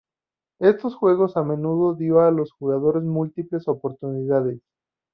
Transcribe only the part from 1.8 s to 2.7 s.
dio a los